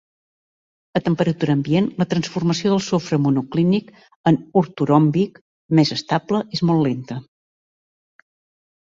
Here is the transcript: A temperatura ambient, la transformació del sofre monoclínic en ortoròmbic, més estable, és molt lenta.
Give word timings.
A 0.99 0.99
temperatura 1.07 1.55
ambient, 1.57 1.89
la 2.01 2.05
transformació 2.13 2.71
del 2.73 2.79
sofre 2.85 3.19
monoclínic 3.25 3.91
en 4.31 4.39
ortoròmbic, 4.61 5.37
més 5.81 5.93
estable, 5.97 6.41
és 6.59 6.65
molt 6.71 6.83
lenta. 6.87 7.19